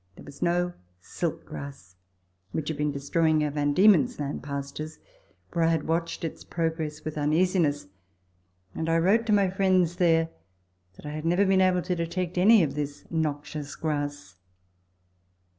There 0.15 0.25
was 0.25 0.41
no 0.41 0.73
silk 0.99 1.45
grass, 1.45 1.95
which 2.53 2.69
had 2.69 2.77
been 2.79 2.91
destroying 2.91 3.43
our 3.43 3.51
V, 3.51 3.73
D. 3.73 3.85
L. 4.19 4.39
pastures, 4.41 4.97
where 5.53 5.63
I 5.65 5.67
had 5.67 5.87
watched 5.87 6.23
its 6.23 6.43
progress 6.43 7.05
with 7.05 7.19
uneasiness, 7.19 7.85
and 8.73 8.89
I 8.89 8.97
wrote 8.97 9.27
to 9.27 9.31
my 9.31 9.47
friends 9.51 9.97
there 9.97 10.29
that 10.95 11.05
I 11.05 11.11
had 11.11 11.23
never 11.23 11.45
been 11.45 11.61
able 11.61 11.83
to 11.83 11.95
detect 11.95 12.39
any 12.39 12.63
of 12.63 12.73
this 12.73 13.05
noxious 13.11 13.75
grass. 13.75 14.37